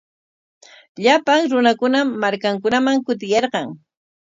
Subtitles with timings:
[1.03, 3.67] Llapan runakunam markankunaman kutiyarqan.